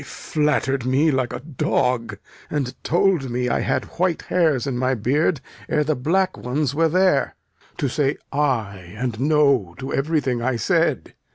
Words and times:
They 0.01 0.05
flatter'd 0.05 0.83
me 0.83 1.11
like 1.11 1.31
a 1.31 1.41
dog, 1.41 2.17
and 2.49 2.73
told 2.83 3.29
me 3.29 3.49
I 3.49 3.59
had 3.59 3.85
white 3.99 4.23
hairs 4.23 4.65
in 4.65 4.75
my 4.75 4.95
beard 4.95 5.41
ere 5.69 5.83
the 5.83 5.95
black 5.95 6.35
ones 6.35 6.73
were 6.73 6.89
there. 6.89 7.35
To 7.77 7.87
say 7.87 8.17
'ay' 8.33 8.95
and 8.97 9.19
'no' 9.19 9.75
to 9.77 9.93
everything 9.93 10.41
I 10.41 10.55
said! 10.55 11.13